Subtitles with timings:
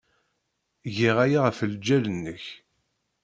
[0.95, 2.45] Giɣ aya ɣef lǧal-nnek.